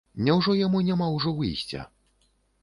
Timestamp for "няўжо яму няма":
0.27-1.09